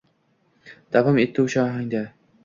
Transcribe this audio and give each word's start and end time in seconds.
davom 0.95 1.19
etdi 1.23 1.43
o‘sha 1.43 1.65
ohangda 1.67 2.01